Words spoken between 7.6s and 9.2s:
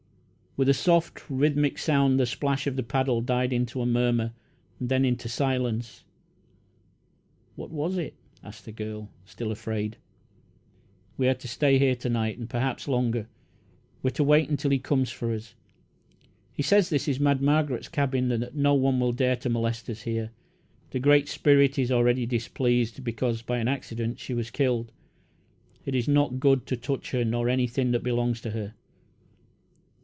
was it?" asked the girl,